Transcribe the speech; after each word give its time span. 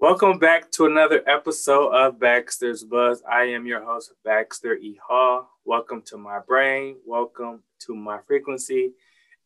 Welcome 0.00 0.38
back 0.38 0.70
to 0.72 0.86
another 0.86 1.22
episode 1.26 1.92
of 1.94 2.18
Baxter's 2.18 2.82
Buzz. 2.84 3.22
I 3.30 3.44
am 3.44 3.64
your 3.64 3.82
host, 3.82 4.12
Baxter 4.24 4.74
E. 4.74 4.98
Hall. 5.06 5.48
Welcome 5.64 6.02
to 6.06 6.18
my 6.18 6.40
brain. 6.40 6.96
Welcome 7.06 7.62
to 7.86 7.94
my 7.94 8.18
frequency. 8.26 8.92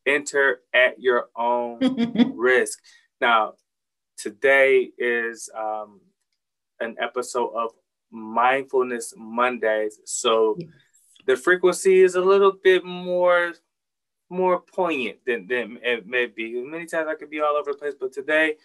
Enter 0.07 0.63
at 0.73 1.01
your 1.01 1.29
own 1.37 1.79
risk. 2.35 2.81
Now, 3.21 3.55
today 4.17 4.91
is 4.97 5.51
um, 5.57 6.01
an 6.81 6.97
episode 6.99 7.53
of 7.55 7.71
Mindfulness 8.11 9.15
Mondays. 9.17 10.01
So 10.07 10.59
the 11.27 11.37
frequency 11.37 12.01
is 12.01 12.15
a 12.15 12.23
little 12.23 12.53
bit 12.53 12.85
more 12.85 13.53
more 14.31 14.61
poignant 14.61 15.19
than, 15.27 15.47
than 15.47 15.79
it 15.83 16.07
may 16.07 16.27
be. 16.27 16.63
Many 16.63 16.87
times 16.87 17.09
I 17.09 17.15
could 17.15 17.31
be 17.31 17.41
all 17.41 17.57
over 17.57 17.73
the 17.73 17.79
place, 17.79 17.95
but 17.99 18.13
today 18.13 18.57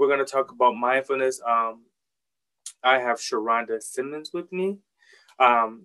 we're 0.00 0.06
going 0.06 0.18
to 0.18 0.24
talk 0.24 0.50
about 0.50 0.74
mindfulness. 0.74 1.42
Um, 1.46 1.82
I 2.82 3.00
have 3.00 3.18
Sharonda 3.18 3.82
Simmons 3.82 4.30
with 4.32 4.50
me. 4.50 4.78
Um, 5.38 5.84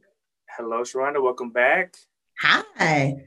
hello, 0.50 0.84
Sharonda. 0.84 1.22
Welcome 1.22 1.52
back. 1.52 1.96
Hi. 2.40 3.26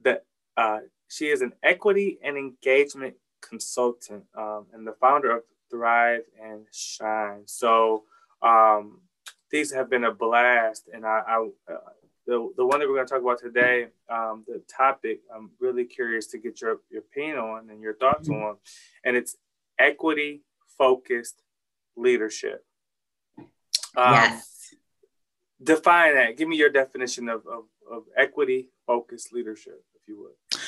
The, 0.00 0.22
uh, 0.56 0.78
she 1.08 1.26
is 1.26 1.42
an 1.42 1.54
equity 1.64 2.20
and 2.22 2.36
engagement 2.38 3.16
consultant 3.40 4.26
um, 4.36 4.66
and 4.72 4.86
the 4.86 4.94
founder 5.00 5.38
of 5.38 5.42
Thrive 5.72 6.22
and 6.40 6.66
Shine. 6.72 7.42
So 7.46 8.04
um, 8.40 9.00
these 9.50 9.72
have 9.72 9.90
been 9.90 10.04
a 10.04 10.14
blast, 10.14 10.88
and 10.94 11.04
I, 11.04 11.20
I 11.26 11.48
uh, 11.68 11.78
the, 12.28 12.52
the 12.56 12.64
one 12.64 12.78
that 12.78 12.88
we're 12.88 12.94
going 12.94 13.06
to 13.08 13.12
talk 13.12 13.22
about 13.22 13.40
today, 13.40 13.88
um, 14.08 14.44
the 14.46 14.62
topic, 14.68 15.20
I'm 15.34 15.50
really 15.58 15.84
curious 15.84 16.28
to 16.28 16.38
get 16.38 16.60
your, 16.60 16.76
your 16.90 17.00
opinion 17.00 17.38
on 17.38 17.70
and 17.70 17.80
your 17.80 17.94
thoughts 17.94 18.28
mm-hmm. 18.28 18.40
on, 18.40 18.56
and 19.04 19.16
it's 19.16 19.36
equity 19.78 20.42
focused 20.76 21.42
leadership. 21.96 22.64
Um, 23.96 24.14
yes. 24.14 24.74
Define 25.62 26.14
that. 26.14 26.36
Give 26.36 26.48
me 26.48 26.56
your 26.56 26.70
definition 26.70 27.28
of, 27.28 27.46
of, 27.46 27.64
of 27.90 28.04
equity 28.16 28.68
focused 28.86 29.32
leadership, 29.32 29.84
if 29.94 30.08
you 30.08 30.20
would. 30.22 30.60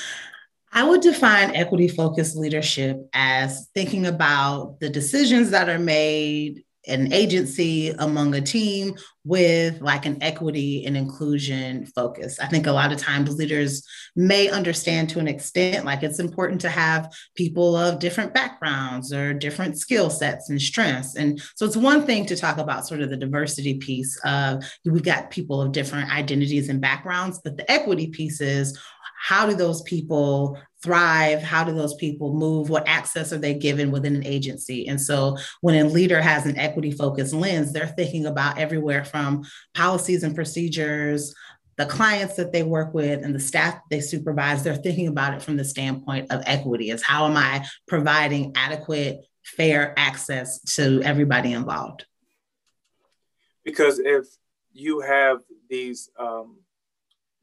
I 0.73 0.89
would 0.89 1.01
define 1.01 1.55
equity 1.55 1.89
focused 1.89 2.37
leadership 2.37 3.09
as 3.13 3.69
thinking 3.75 4.07
about 4.07 4.79
the 4.81 4.89
decisions 4.89 5.51
that 5.51 5.69
are 5.69 5.79
made 5.79 6.65
an 6.91 7.13
agency 7.13 7.91
among 7.91 8.35
a 8.35 8.41
team 8.41 8.95
with 9.25 9.81
like 9.81 10.07
an 10.07 10.23
equity 10.23 10.85
and 10.87 10.97
inclusion 10.97 11.87
focus. 11.87 12.39
I 12.39 12.47
think 12.47 12.67
a 12.67 12.73
lot 12.73 12.93
of 12.93 12.99
times 12.99 13.37
leaders 13.37 13.87
may 14.17 14.49
understand 14.49 15.11
to 15.11 15.19
an 15.19 15.29
extent 15.29 15.85
like 15.85 16.03
it's 16.03 16.19
important 16.19 16.61
to 16.63 16.71
have 16.71 17.13
people 17.35 17.77
of 17.77 17.99
different 17.99 18.33
backgrounds 18.33 19.13
or 19.13 19.35
different 19.35 19.79
skill 19.79 20.09
sets 20.11 20.49
and 20.49 20.61
strengths. 20.61 21.17
And 21.17 21.41
so 21.55 21.67
it's 21.67 21.77
one 21.77 22.07
thing 22.07 22.27
to 22.27 22.37
talk 22.37 22.59
about 22.59 22.87
sort 22.87 23.03
of 23.03 23.11
the 23.11 23.17
diversity 23.17 23.75
piece 23.75 24.19
of 24.25 24.65
we've 24.85 25.03
got 25.03 25.31
people 25.31 25.61
of 25.61 25.73
different 25.73 26.11
identities 26.13 26.69
and 26.69 26.81
backgrounds, 26.81 27.41
but 27.45 27.57
the 27.57 27.71
equity 27.71 28.09
piece 28.09 28.41
is 28.41 28.79
how 29.21 29.47
do 29.47 29.55
those 29.55 29.83
people 29.83 30.59
thrive? 30.83 31.43
How 31.43 31.65
do 31.65 31.73
those 31.73 31.95
people 31.95 32.35
move? 32.35 32.71
What 32.71 32.89
access 32.89 33.33
are 33.33 33.39
they 33.39 33.55
given 33.55 33.91
within 33.91 34.17
an 34.17 34.27
agency? 34.27 34.89
And 34.89 35.01
so 35.01 35.37
when 35.61 35.75
a 35.75 35.89
leader 35.89 36.21
has 36.21 36.47
an 36.47 36.59
equity 36.59 36.91
focused 36.91 37.35
lens 37.35 37.73
they're 37.73 37.87
thinking 37.87 38.27
about 38.27 38.59
everywhere 38.59 39.05
from 39.05 39.45
policies 39.75 40.23
and 40.23 40.35
procedures 40.35 41.35
the 41.81 41.87
clients 41.87 42.37
that 42.37 42.53
they 42.53 42.63
work 42.63 42.93
with 42.93 43.25
and 43.25 43.35
the 43.35 43.41
staff 43.41 43.81
they 43.89 44.03
supervise. 44.03 44.63
They're 44.63 44.75
thinking 44.75 45.09
about 45.09 45.33
it 45.33 45.41
from 45.41 45.57
the 45.57 45.65
standpoint 45.65 46.31
of 46.31 46.43
equity 46.45 46.91
is 46.91 47.03
how 47.03 47.27
am 47.27 47.39
i 47.39 47.65
providing 47.89 48.53
adequate 48.55 49.21
fair 49.43 49.95
access 49.99 50.61
to 50.75 51.01
everybody 51.03 51.55
involved? 51.55 52.05
Because 53.65 53.99
if 53.99 54.27
you 54.73 55.01
have 55.01 55.41
these 55.71 56.11
um, 56.19 56.59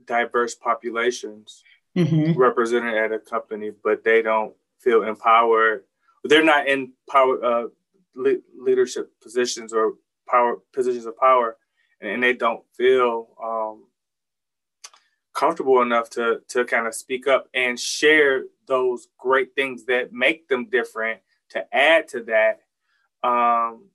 diverse 0.06 0.53
populations 0.53 1.64
mm-hmm. 1.97 2.40
represented 2.40 2.96
at 2.96 3.12
a 3.12 3.19
company, 3.19 3.72
but 3.84 4.03
they 4.03 4.22
don't 4.22 4.53
feel 4.80 5.03
empowered. 5.03 5.84
They're 6.24 6.44
not 6.44 6.68
in 6.68 6.94
power 7.09 7.44
uh, 7.44 7.68
le- 8.16 8.41
leadership 8.58 9.12
positions 9.22 9.74
or 9.74 9.94
power 10.30 10.58
positions 10.74 11.06
of 11.06 11.18
power, 11.18 11.58
and 12.02 12.22
they 12.22 12.34
don't 12.34 12.63
feel 12.75 13.30
um, 13.44 13.85
comfortable 15.34 15.81
enough 15.81 16.09
to 16.12 16.41
to 16.50 16.66
kind 16.66 16.88
of 16.88 16.94
speak 16.94 17.28
up 17.28 17.47
and 17.53 17.80
share 17.80 18.44
those 18.68 19.08
great 19.18 19.56
things 19.56 19.85
that 19.85 20.14
make 20.14 20.47
them 20.47 20.69
different. 20.69 21.22
To 21.52 21.66
add 21.74 22.09
to 22.09 22.24
that, 22.24 22.59
um, 23.24 23.85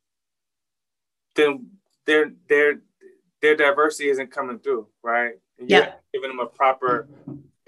then 1.36 1.66
their 2.06 2.32
their 2.48 2.80
their 3.42 3.56
diversity 3.56 4.08
isn't 4.08 4.30
coming 4.30 4.58
through, 4.58 4.86
right? 5.02 5.34
yeah. 5.66 5.92
giving 6.12 6.30
them 6.30 6.40
a 6.40 6.46
proper 6.46 7.08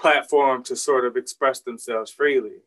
platform 0.04 0.62
to 0.62 0.76
sort 0.76 1.06
of 1.06 1.16
express 1.16 1.60
themselves 1.60 2.10
freely. 2.10 2.58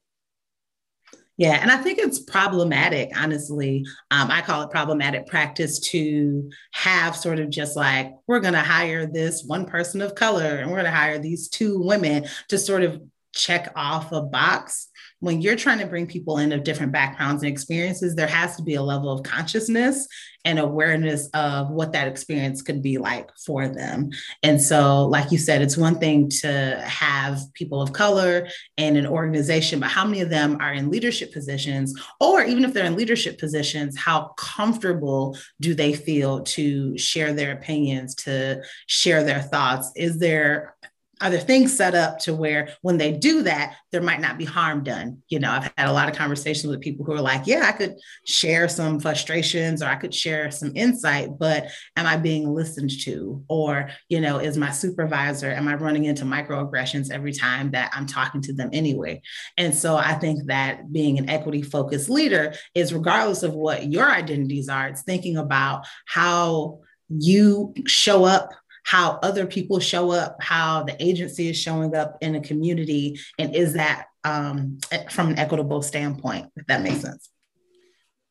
Yeah, 1.38 1.60
and 1.62 1.70
I 1.70 1.78
think 1.78 2.00
it's 2.00 2.18
problematic, 2.18 3.12
honestly. 3.16 3.86
Um, 4.10 4.32
I 4.32 4.42
call 4.42 4.64
it 4.64 4.72
problematic 4.72 5.28
practice 5.28 5.78
to 5.92 6.50
have 6.72 7.16
sort 7.16 7.38
of 7.38 7.52
just 7.52 7.76
like, 7.76 8.12
we're 8.26 8.40
going 8.40 8.56
to 8.56 8.60
hire 8.60 9.06
this 9.06 9.44
one 9.44 9.68
person 9.68 10.02
of 10.02 10.16
color 10.16 10.58
and 10.58 10.72
we're 10.72 10.78
going 10.78 10.92
to 10.92 10.98
hire 10.98 11.20
these 11.20 11.48
two 11.48 11.80
women 11.80 12.26
to 12.48 12.58
sort 12.58 12.82
of 12.82 13.00
check 13.38 13.72
off 13.76 14.12
a 14.12 14.22
box 14.22 14.90
when 15.20 15.42
you're 15.42 15.56
trying 15.56 15.80
to 15.80 15.88
bring 15.88 16.06
people 16.06 16.38
in 16.38 16.52
of 16.52 16.64
different 16.64 16.92
backgrounds 16.92 17.42
and 17.42 17.52
experiences, 17.52 18.14
there 18.14 18.28
has 18.28 18.56
to 18.56 18.64
be 18.64 18.76
a 18.76 18.82
level 18.82 19.12
of 19.12 19.24
consciousness 19.24 20.08
and 20.46 20.60
awareness 20.60 21.28
of 21.34 21.72
what 21.72 21.92
that 21.92 22.08
experience 22.08 22.62
could 22.62 22.84
be 22.84 23.00
like 23.00 23.30
for 23.46 23.68
them. 23.68 24.10
And 24.44 24.62
so, 24.62 25.08
like 25.08 25.32
you 25.32 25.40
said, 25.40 25.64
it's 25.64 25.76
one 25.76 25.98
thing 25.98 26.30
to 26.42 26.80
have 26.86 27.42
people 27.54 27.82
of 27.82 27.94
color 27.94 28.48
in 28.78 28.96
an 28.96 29.08
organization, 29.08 29.80
but 29.80 29.90
how 29.90 30.06
many 30.06 30.22
of 30.22 30.30
them 30.30 30.58
are 30.62 30.74
in 30.74 30.92
leadership 30.92 31.34
positions? 31.34 32.00
Or 32.22 32.44
even 32.44 32.64
if 32.64 32.74
they're 32.74 32.86
in 32.86 32.96
leadership 32.96 33.40
positions, 33.40 33.98
how 33.98 34.34
comfortable 34.38 35.36
do 35.60 35.74
they 35.74 35.94
feel 35.94 36.44
to 36.44 36.96
share 36.98 37.34
their 37.34 37.54
opinions, 37.54 38.14
to 38.16 38.62
share 38.86 39.24
their 39.24 39.42
thoughts? 39.42 39.92
Is 39.96 40.20
there 40.20 40.76
are 41.22 41.30
there 41.30 41.40
things 41.40 41.76
set 41.76 41.96
up 41.96 42.20
to 42.20 42.34
where 42.34 42.70
when 42.82 42.98
they 42.98 43.12
do 43.12 43.44
that 43.44 43.76
there 43.92 44.02
might 44.02 44.20
not 44.20 44.38
be 44.38 44.46
harm 44.46 44.84
done. 44.84 45.22
You 45.30 45.40
know 45.40 45.52
i've 45.52 45.72
had 45.78 45.88
a 45.88 45.94
lot 45.94 46.10
of 46.10 46.16
conversations 46.16 46.70
with 46.70 46.82
people 46.82 47.06
who 47.06 47.14
are 47.14 47.22
like 47.22 47.48
yeah 47.48 47.66
i 47.68 47.72
could 47.72 47.96
share 48.26 48.68
some 48.70 49.00
frustrations 49.00 49.82
or 49.82 49.88
i 49.88 49.96
could 49.96 50.14
share 50.14 50.52
some 50.52 50.76
insight 50.76 51.30
but 51.38 51.68
am 51.96 52.06
i 52.06 52.18
being 52.18 52.54
listened 52.54 52.92
to? 53.02 53.44
Or 53.48 53.90
you 54.10 54.22
know 54.22 54.40
is 54.40 54.58
my 54.58 54.72
supervisor 54.72 55.52
am 55.52 55.68
i 55.68 55.76
running 55.76 56.06
into 56.06 56.26
microaggressions 56.26 57.12
every 57.12 57.34
time 57.34 57.72
that 57.72 57.92
i'm 57.94 58.06
talking 58.06 58.42
to 58.42 58.54
them 58.54 58.70
anyway? 58.74 59.22
And 59.58 59.74
so 59.74 59.96
i 59.96 60.14
think 60.14 60.46
that 60.46 60.92
being 60.92 61.18
an 61.18 61.30
equity 61.30 61.62
focused 61.62 62.10
leader 62.10 62.54
is 62.74 62.94
regardless 62.94 63.44
of 63.44 63.54
what 63.54 63.92
your 63.92 64.10
identities 64.10 64.70
are 64.70 64.88
it's 64.88 65.04
thinking 65.04 65.38
about 65.38 65.86
how 66.06 66.80
you 67.10 67.74
show 67.86 68.26
up 68.26 68.52
how 68.88 69.20
other 69.22 69.46
people 69.46 69.82
show 69.82 70.12
up, 70.12 70.42
how 70.42 70.82
the 70.84 70.96
agency 71.04 71.50
is 71.50 71.58
showing 71.58 71.94
up 71.94 72.18
in 72.22 72.36
a 72.36 72.40
community, 72.40 73.20
and 73.38 73.54
is 73.54 73.74
that 73.74 74.06
um, 74.24 74.78
from 75.10 75.32
an 75.32 75.38
equitable 75.38 75.82
standpoint, 75.82 76.50
if 76.56 76.66
that 76.68 76.82
makes 76.82 77.02
sense? 77.02 77.30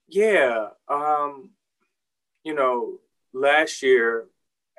Yeah. 0.08 0.68
Um, 0.88 1.50
you 2.42 2.54
know, 2.54 3.00
last 3.34 3.82
year, 3.82 4.28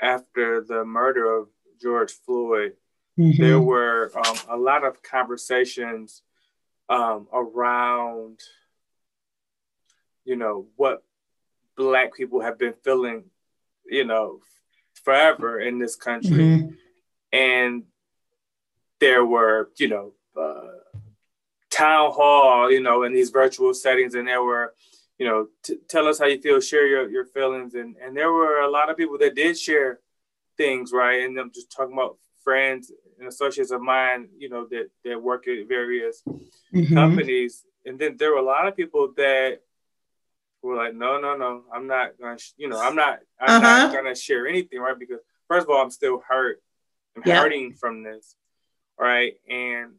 after 0.01 0.61
the 0.61 0.83
murder 0.83 1.41
of 1.41 1.49
George 1.79 2.11
Floyd, 2.25 2.73
mm-hmm. 3.15 3.39
there 3.39 3.59
were 3.59 4.11
um, 4.17 4.38
a 4.49 4.57
lot 4.57 4.83
of 4.83 5.03
conversations 5.03 6.23
um, 6.89 7.27
around, 7.31 8.39
you 10.25 10.38
know, 10.38 10.65
what 10.75 11.03
Black 11.75 12.15
people 12.15 12.41
have 12.41 12.57
been 12.57 12.73
feeling, 12.83 13.25
you 13.85 14.06
know, 14.06 14.39
forever 15.07 15.57
in 15.62 15.80
this 15.80 15.95
country. 15.95 16.31
Mm-hmm. 16.31 16.71
And 17.31 17.83
there 19.00 19.24
were, 19.24 19.69
you 19.77 19.88
know, 19.88 20.12
uh, 20.38 20.80
town 21.71 22.12
hall, 22.12 22.69
you 22.69 22.81
know, 22.81 23.04
in 23.04 23.13
these 23.13 23.30
virtual 23.30 23.74
settings, 23.74 24.15
and 24.15 24.27
there 24.27 24.44
were, 24.44 24.74
you 25.18 25.25
know, 25.25 25.48
t- 25.63 25.80
tell 25.88 26.09
us 26.09 26.19
how 26.19 26.25
you 26.25 26.42
feel, 26.42 26.59
share 26.59 26.86
your, 26.86 27.09
your 27.09 27.24
feelings. 27.24 27.74
And, 27.75 27.95
and 28.04 28.18
there 28.18 28.33
were 28.33 28.59
a 28.59 28.69
lot 28.69 28.89
of 28.89 28.98
people 28.98 29.18
that 29.19 29.33
did 29.33 29.57
share 29.57 30.01
things, 30.57 30.92
right? 30.92 31.24
And 31.24 31.39
I'm 31.39 31.54
just 31.54 31.71
talking 31.71 31.94
about 31.94 32.18
friends 32.44 32.92
and 33.18 33.30
associates 33.30 33.71
of 33.71 33.81
mine, 33.81 34.27
you 34.38 34.50
know, 34.50 34.68
that, 34.71 34.89
that 35.06 35.24
work 35.24 35.48
at 35.48 35.69
various 35.69 36.21
mm-hmm. 36.25 36.94
companies. 36.94 37.63
And 37.86 37.98
then 37.98 38.18
there 38.18 38.31
were 38.31 38.39
a 38.39 38.51
lot 38.56 38.68
of 38.68 38.75
people 38.75 39.13
that 39.15 39.62
were 40.68 40.75
like, 40.75 40.94
no, 40.96 41.19
no, 41.19 41.36
no, 41.36 41.64
I'm 41.74 41.88
not 41.88 42.19
gonna, 42.19 42.38
sh- 42.38 42.54
you 42.58 42.69
know, 42.69 42.80
I'm 42.80 42.96
not, 42.96 43.19
I'm 43.40 43.62
uh-huh. 43.62 43.88
not 43.88 43.94
gonna 43.94 44.16
share 44.16 44.48
anything, 44.48 44.80
right? 44.80 44.98
Because 44.98 45.19
first 45.48 45.66
of 45.66 45.69
all, 45.69 45.81
I'm 45.81 45.92
still 45.92 46.22
hurt, 46.28 46.62
I'm 47.16 47.24
yeah. 47.25 47.42
hurting 47.42 47.74
from 47.74 48.04
this, 48.04 48.36
right? 49.00 49.34
And 49.50 49.94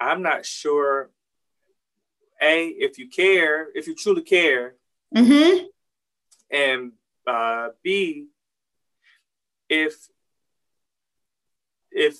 I'm 0.00 0.22
not 0.22 0.46
sure, 0.46 1.10
a, 2.40 2.66
if 2.68 2.98
you 2.98 3.08
care, 3.08 3.68
if 3.74 3.86
you 3.86 3.94
truly 3.94 4.22
care, 4.22 4.74
Mm-hmm. 5.14 5.66
And 6.50 6.92
uh, 7.26 7.68
B, 7.82 8.26
if 9.68 9.94
if 11.90 12.18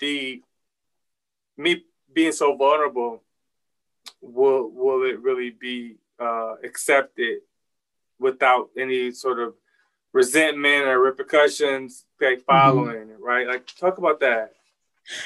the 0.00 0.42
me 1.56 1.84
being 2.12 2.32
so 2.32 2.56
vulnerable 2.56 3.22
will 4.20 4.70
will 4.70 5.04
it 5.04 5.20
really 5.20 5.50
be 5.50 5.96
uh, 6.20 6.54
accept 6.62 7.18
it 7.18 7.42
without 8.18 8.70
any 8.76 9.10
sort 9.10 9.40
of 9.40 9.54
resentment 10.12 10.84
or 10.84 11.00
repercussions 11.00 12.04
like 12.20 12.38
mm-hmm. 12.38 12.44
following 12.46 12.96
mm-hmm. 12.96 13.10
it 13.10 13.20
right 13.20 13.46
like 13.46 13.66
talk 13.66 13.98
about 13.98 14.20
that 14.20 14.52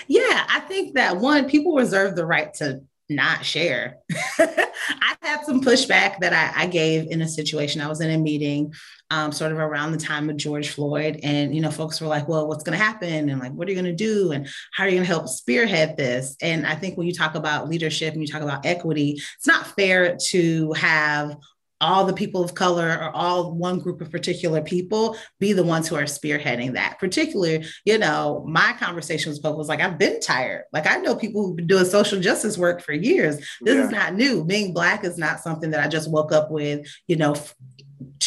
yeah 0.06 0.46
i 0.48 0.60
think 0.60 0.94
that 0.94 1.16
one 1.16 1.48
people 1.48 1.74
reserve 1.74 2.16
the 2.16 2.24
right 2.24 2.54
to 2.54 2.80
not 3.08 3.44
share. 3.44 3.98
I 4.38 5.16
had 5.22 5.44
some 5.44 5.62
pushback 5.62 6.18
that 6.20 6.32
I, 6.32 6.64
I, 6.64 6.66
gave 6.66 7.10
in 7.10 7.22
a 7.22 7.28
situation. 7.28 7.80
I 7.80 7.88
was 7.88 8.00
in 8.00 8.10
a 8.10 8.18
meeting 8.18 8.72
um, 9.10 9.32
sort 9.32 9.52
of 9.52 9.58
around 9.58 9.92
the 9.92 9.98
time 9.98 10.28
of 10.28 10.36
George 10.36 10.70
Floyd. 10.70 11.20
And, 11.22 11.54
you 11.54 11.60
know, 11.60 11.70
folks 11.70 12.00
were 12.00 12.06
like, 12.06 12.28
well, 12.28 12.46
what's 12.46 12.64
going 12.64 12.78
to 12.78 12.84
happen? 12.84 13.28
And 13.28 13.40
like, 13.40 13.52
what 13.52 13.66
are 13.66 13.70
you 13.70 13.80
going 13.80 13.96
to 13.96 14.04
do? 14.04 14.32
And 14.32 14.48
how 14.72 14.84
are 14.84 14.88
you 14.88 14.96
going 14.96 15.06
to 15.06 15.12
help 15.12 15.28
spearhead 15.28 15.96
this? 15.96 16.36
And 16.42 16.66
I 16.66 16.74
think 16.74 16.98
when 16.98 17.06
you 17.06 17.14
talk 17.14 17.34
about 17.34 17.68
leadership 17.68 18.12
and 18.12 18.22
you 18.22 18.28
talk 18.28 18.42
about 18.42 18.66
equity, 18.66 19.20
it's 19.36 19.46
not 19.46 19.66
fair 19.68 20.16
to 20.28 20.72
have 20.74 21.36
all 21.80 22.04
the 22.04 22.12
people 22.12 22.42
of 22.42 22.54
color 22.54 22.98
or 23.00 23.10
all 23.14 23.54
one 23.54 23.78
group 23.78 24.00
of 24.00 24.10
particular 24.10 24.60
people 24.60 25.16
be 25.38 25.52
the 25.52 25.62
ones 25.62 25.88
who 25.88 25.96
are 25.96 26.04
spearheading 26.04 26.72
that. 26.72 26.98
Particularly, 26.98 27.64
you 27.84 27.98
know, 27.98 28.44
my 28.48 28.74
conversation 28.78 29.32
with 29.32 29.42
folks 29.42 29.56
was 29.56 29.68
like, 29.68 29.80
I've 29.80 29.98
been 29.98 30.20
tired. 30.20 30.64
Like 30.72 30.86
I 30.86 30.96
know 30.96 31.14
people 31.14 31.46
who've 31.46 31.56
been 31.56 31.66
doing 31.66 31.84
social 31.84 32.20
justice 32.20 32.58
work 32.58 32.82
for 32.82 32.92
years. 32.92 33.38
This 33.60 33.76
yeah. 33.76 33.84
is 33.84 33.90
not 33.90 34.14
new. 34.14 34.44
Being 34.44 34.72
black 34.72 35.04
is 35.04 35.18
not 35.18 35.40
something 35.40 35.70
that 35.70 35.84
I 35.84 35.88
just 35.88 36.10
woke 36.10 36.32
up 36.32 36.50
with, 36.50 36.86
you 37.06 37.16
know, 37.16 37.34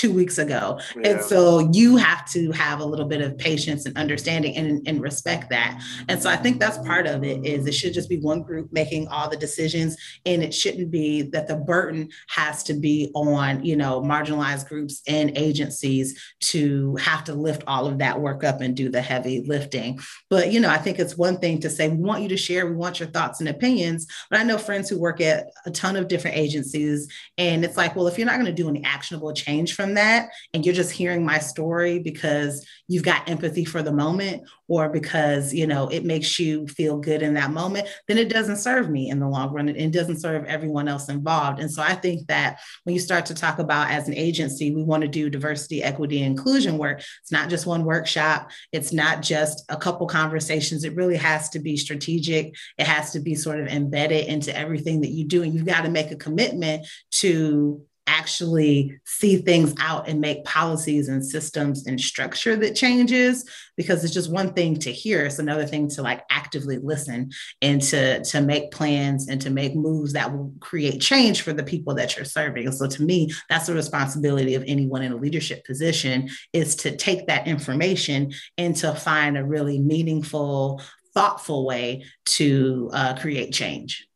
two 0.01 0.11
weeks 0.11 0.39
ago. 0.39 0.79
Yeah. 0.95 1.11
And 1.11 1.21
so 1.21 1.69
you 1.71 1.95
have 1.95 2.27
to 2.31 2.51
have 2.53 2.79
a 2.79 2.85
little 2.85 3.05
bit 3.05 3.21
of 3.21 3.37
patience 3.37 3.85
and 3.85 3.95
understanding 3.95 4.57
and, 4.57 4.81
and 4.87 4.99
respect 4.99 5.51
that. 5.51 5.79
And 6.09 6.19
so 6.19 6.27
I 6.27 6.37
think 6.37 6.59
that's 6.59 6.79
part 6.79 7.05
of 7.05 7.23
it 7.23 7.45
is 7.45 7.67
it 7.67 7.75
should 7.75 7.93
just 7.93 8.09
be 8.09 8.17
one 8.17 8.41
group 8.41 8.73
making 8.73 9.07
all 9.09 9.29
the 9.29 9.37
decisions. 9.37 9.95
And 10.25 10.41
it 10.43 10.55
shouldn't 10.55 10.89
be 10.89 11.21
that 11.33 11.47
the 11.47 11.55
burden 11.55 12.09
has 12.29 12.63
to 12.63 12.73
be 12.73 13.11
on, 13.13 13.63
you 13.63 13.75
know, 13.75 14.01
marginalized 14.01 14.67
groups 14.67 15.03
and 15.07 15.37
agencies 15.37 16.19
to 16.39 16.95
have 16.95 17.23
to 17.25 17.35
lift 17.35 17.63
all 17.67 17.85
of 17.85 17.99
that 17.99 18.19
work 18.19 18.43
up 18.43 18.59
and 18.61 18.75
do 18.75 18.89
the 18.89 19.01
heavy 19.03 19.43
lifting. 19.45 19.99
But, 20.31 20.51
you 20.51 20.59
know, 20.59 20.69
I 20.71 20.79
think 20.79 20.97
it's 20.97 21.15
one 21.15 21.37
thing 21.37 21.59
to 21.59 21.69
say, 21.69 21.89
we 21.89 21.97
want 21.97 22.23
you 22.23 22.29
to 22.29 22.37
share, 22.37 22.65
we 22.65 22.75
want 22.75 22.99
your 22.99 23.09
thoughts 23.09 23.39
and 23.39 23.49
opinions. 23.49 24.07
But 24.31 24.39
I 24.39 24.43
know 24.43 24.57
friends 24.57 24.89
who 24.89 24.99
work 24.99 25.21
at 25.21 25.51
a 25.67 25.69
ton 25.69 25.95
of 25.95 26.07
different 26.07 26.37
agencies. 26.37 27.07
And 27.37 27.63
it's 27.63 27.77
like, 27.77 27.95
well, 27.95 28.07
if 28.07 28.17
you're 28.17 28.25
not 28.25 28.39
going 28.39 28.45
to 28.45 28.51
do 28.51 28.67
any 28.67 28.83
actionable 28.83 29.31
change 29.33 29.75
from 29.75 29.90
that 29.95 30.29
and 30.53 30.65
you're 30.65 30.75
just 30.75 30.91
hearing 30.91 31.25
my 31.25 31.39
story 31.39 31.99
because 31.99 32.65
you've 32.87 33.03
got 33.03 33.29
empathy 33.29 33.65
for 33.65 33.83
the 33.83 33.91
moment 33.91 34.43
or 34.67 34.89
because 34.89 35.53
you 35.53 35.67
know 35.67 35.87
it 35.89 36.05
makes 36.05 36.39
you 36.39 36.67
feel 36.67 36.97
good 36.97 37.21
in 37.21 37.33
that 37.33 37.51
moment 37.51 37.87
then 38.07 38.17
it 38.17 38.29
doesn't 38.29 38.57
serve 38.57 38.89
me 38.89 39.09
in 39.09 39.19
the 39.19 39.27
long 39.27 39.51
run 39.51 39.69
and 39.69 39.77
it 39.77 39.91
doesn't 39.91 40.19
serve 40.19 40.45
everyone 40.45 40.87
else 40.87 41.09
involved. 41.09 41.59
And 41.59 41.71
so 41.71 41.81
i 41.81 41.93
think 41.93 42.27
that 42.27 42.59
when 42.83 42.93
you 42.93 42.99
start 42.99 43.25
to 43.27 43.33
talk 43.33 43.59
about 43.59 43.91
as 43.91 44.07
an 44.07 44.15
agency 44.15 44.73
we 44.73 44.83
want 44.83 45.01
to 45.01 45.07
do 45.07 45.29
diversity 45.29 45.81
equity 45.83 46.21
inclusion 46.21 46.77
work. 46.77 46.99
It's 47.21 47.31
not 47.31 47.49
just 47.49 47.65
one 47.65 47.83
workshop. 47.85 48.49
It's 48.71 48.93
not 48.93 49.21
just 49.21 49.63
a 49.69 49.77
couple 49.77 50.07
conversations. 50.07 50.83
It 50.83 50.95
really 50.95 51.17
has 51.17 51.49
to 51.49 51.59
be 51.59 51.77
strategic. 51.77 52.55
It 52.77 52.87
has 52.87 53.11
to 53.11 53.19
be 53.19 53.35
sort 53.35 53.59
of 53.59 53.67
embedded 53.67 54.27
into 54.27 54.55
everything 54.55 55.01
that 55.01 55.11
you 55.11 55.25
do. 55.27 55.43
And 55.43 55.53
you've 55.53 55.65
got 55.65 55.81
to 55.81 55.89
make 55.89 56.11
a 56.11 56.15
commitment 56.15 56.87
to 57.11 57.83
actually 58.07 58.99
see 59.05 59.37
things 59.37 59.73
out 59.79 60.07
and 60.07 60.19
make 60.19 60.43
policies 60.43 61.07
and 61.07 61.25
systems 61.25 61.85
and 61.85 61.99
structure 61.99 62.55
that 62.55 62.75
changes 62.75 63.47
because 63.77 64.03
it's 64.03 64.13
just 64.13 64.31
one 64.31 64.53
thing 64.53 64.75
to 64.75 64.91
hear 64.91 65.25
it's 65.25 65.39
another 65.39 65.65
thing 65.65 65.87
to 65.87 66.01
like 66.01 66.23
actively 66.29 66.77
listen 66.77 67.29
and 67.61 67.81
to 67.81 68.23
to 68.23 68.41
make 68.41 68.71
plans 68.71 69.27
and 69.29 69.41
to 69.41 69.49
make 69.49 69.75
moves 69.75 70.13
that 70.13 70.31
will 70.31 70.53
create 70.59 70.99
change 70.99 71.41
for 71.41 71.53
the 71.53 71.63
people 71.63 71.93
that 71.93 72.15
you're 72.15 72.25
serving. 72.25 72.71
So 72.71 72.87
to 72.87 73.03
me 73.03 73.31
that's 73.49 73.67
the 73.67 73.73
responsibility 73.73 74.55
of 74.55 74.63
anyone 74.67 75.03
in 75.03 75.11
a 75.11 75.17
leadership 75.17 75.63
position 75.65 76.29
is 76.53 76.75
to 76.77 76.95
take 76.95 77.27
that 77.27 77.47
information 77.47 78.33
and 78.57 78.75
to 78.77 78.93
find 78.93 79.37
a 79.37 79.45
really 79.45 79.79
meaningful 79.79 80.81
thoughtful 81.13 81.65
way 81.65 82.05
to 82.25 82.89
uh, 82.93 83.15
create 83.19 83.53
change. 83.53 84.07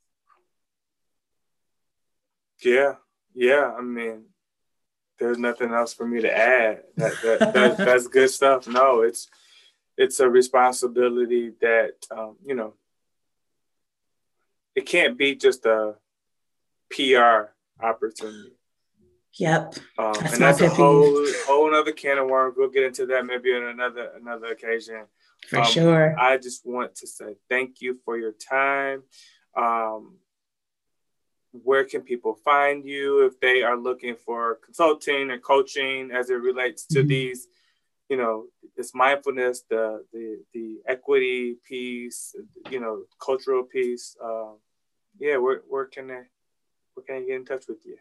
Yeah 2.63 2.93
yeah, 3.35 3.71
I 3.77 3.81
mean, 3.81 4.23
there's 5.19 5.37
nothing 5.37 5.71
else 5.71 5.93
for 5.93 6.07
me 6.07 6.21
to 6.21 6.35
add. 6.35 6.83
That, 6.97 7.13
that, 7.23 7.53
that 7.53 7.77
that's 7.85 8.07
good 8.07 8.29
stuff. 8.29 8.67
No, 8.67 9.01
it's 9.01 9.27
it's 9.97 10.19
a 10.19 10.29
responsibility 10.29 11.51
that 11.61 11.93
um, 12.11 12.37
you 12.45 12.55
know 12.55 12.73
it 14.75 14.85
can't 14.85 15.17
be 15.17 15.35
just 15.35 15.65
a 15.65 15.95
PR 16.89 17.51
opportunity. 17.81 18.53
Yep. 19.37 19.75
Um, 19.97 20.13
that's 20.13 20.33
and 20.33 20.41
that's 20.41 20.61
a 20.61 20.69
whole 20.69 21.25
whole 21.45 21.75
other 21.75 21.91
can 21.91 22.17
of 22.17 22.27
worms. 22.27 22.55
We'll 22.57 22.69
get 22.69 22.83
into 22.83 23.05
that 23.07 23.25
maybe 23.25 23.53
on 23.53 23.65
another 23.65 24.11
another 24.19 24.47
occasion. 24.47 25.05
For 25.49 25.59
um, 25.59 25.65
sure. 25.65 26.19
I 26.19 26.37
just 26.37 26.65
want 26.65 26.95
to 26.95 27.07
say 27.07 27.35
thank 27.49 27.81
you 27.81 27.99
for 28.05 28.17
your 28.17 28.31
time. 28.31 29.03
Um, 29.55 30.17
where 31.63 31.83
can 31.83 32.01
people 32.01 32.35
find 32.35 32.85
you 32.85 33.25
if 33.25 33.39
they 33.39 33.63
are 33.63 33.77
looking 33.77 34.15
for 34.15 34.59
consulting 34.63 35.31
or 35.31 35.39
coaching 35.39 36.11
as 36.11 36.29
it 36.29 36.35
relates 36.35 36.85
to 36.85 36.99
mm-hmm. 36.99 37.07
these 37.07 37.47
you 38.09 38.17
know 38.17 38.45
this 38.77 38.93
mindfulness 38.93 39.63
the 39.69 40.03
the 40.13 40.39
the 40.53 40.77
equity 40.87 41.55
piece 41.67 42.35
you 42.69 42.79
know 42.79 43.03
cultural 43.19 43.63
piece 43.63 44.15
um, 44.23 44.57
yeah 45.19 45.37
where, 45.37 45.61
where 45.67 45.85
can 45.85 46.07
they 46.07 46.21
where 46.93 47.05
can 47.05 47.15
I 47.15 47.19
get 47.21 47.35
in 47.35 47.45
touch 47.45 47.65
with 47.67 47.85
you 47.85 47.97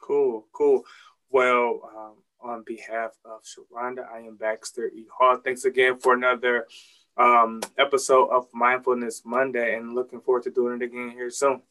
Cool, 0.00 0.46
cool. 0.52 0.82
Well, 1.30 1.80
um, 1.96 2.16
on 2.42 2.64
behalf 2.66 3.12
of 3.24 3.40
Sharonda, 3.42 4.04
I 4.12 4.18
am 4.18 4.36
Baxter 4.36 4.88
E. 4.88 5.06
Hall. 5.16 5.38
Thanks 5.44 5.64
again 5.64 5.98
for 5.98 6.14
another 6.14 6.66
um, 7.16 7.60
episode 7.78 8.28
of 8.30 8.46
Mindfulness 8.52 9.22
Monday 9.24 9.76
and 9.76 9.94
looking 9.94 10.20
forward 10.20 10.44
to 10.44 10.50
doing 10.50 10.80
it 10.80 10.84
again 10.84 11.10
here 11.10 11.30
soon. 11.30 11.62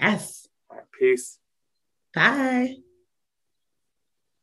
Yes. 0.00 0.48
Right, 0.70 0.84
peace. 0.98 1.38
Bye. 2.14 2.76